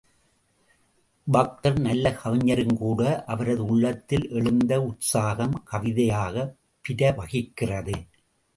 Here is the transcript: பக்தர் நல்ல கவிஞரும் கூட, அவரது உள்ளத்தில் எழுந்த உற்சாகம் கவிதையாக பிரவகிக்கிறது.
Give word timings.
பக்தர் 1.27 1.79
நல்ல 1.79 2.13
கவிஞரும் 2.13 2.77
கூட, 2.77 3.23
அவரது 3.25 3.65
உள்ளத்தில் 3.65 4.29
எழுந்த 4.29 4.81
உற்சாகம் 4.81 5.55
கவிதையாக 5.63 6.55
பிரவகிக்கிறது. 6.85 7.95